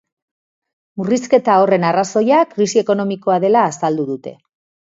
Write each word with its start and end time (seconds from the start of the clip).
Murrizketa 1.01 1.57
horren 1.65 1.85
arrazoia 1.91 2.39
krisi 2.55 2.81
ekonomikoa 2.85 3.39
dela 3.47 3.69
azaldu 3.75 4.09
dute. 4.13 4.35